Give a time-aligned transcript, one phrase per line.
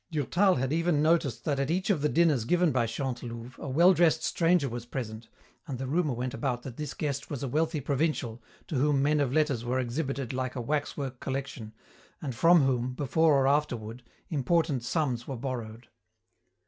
[0.11, 3.93] Durtal had even noticed that at each of the dinners given by Chantelouve a well
[3.93, 5.27] dressed stranger was present,
[5.67, 9.19] and the rumour went about that this guest was a wealthy provincial to whom men
[9.19, 11.71] of letters were exhibited like a wax work collection,
[12.19, 14.01] and from whom, before or afterward,
[14.31, 15.87] important sums were borrowed.